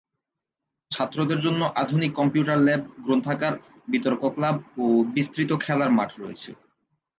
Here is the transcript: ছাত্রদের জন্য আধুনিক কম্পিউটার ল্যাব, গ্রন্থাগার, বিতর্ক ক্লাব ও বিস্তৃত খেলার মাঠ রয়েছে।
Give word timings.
ছাত্রদের 0.91 1.39
জন্য 1.39 1.61
আধুনিক 1.75 2.11
কম্পিউটার 2.15 2.59
ল্যাব, 2.59 2.81
গ্রন্থাগার, 3.05 3.53
বিতর্ক 3.87 4.21
ক্লাব 4.35 4.55
ও 4.77 4.85
বিস্তৃত 5.15 5.51
খেলার 5.63 5.91
মাঠ 5.97 6.09
রয়েছে। 6.19 6.51